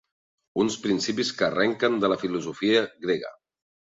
Uns 0.61 0.77
principis 0.85 1.31
que 1.41 1.45
arrenquen 1.49 1.99
de 2.05 2.11
la 2.13 2.19
filosofia 2.23 2.83
grega. 3.07 3.33